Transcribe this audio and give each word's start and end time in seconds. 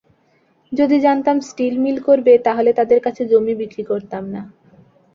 যদি 0.71 0.97
জানতাম 0.99 1.37
steel 1.41 1.75
mill 1.77 1.97
করবে, 2.07 2.33
তাহলে 2.45 2.71
তাদের 2.73 2.99
কাছে 3.01 3.21
জমি 3.25 3.53
বিক্রি 3.61 3.83
করতাম 3.83 4.23
না। 4.33 4.41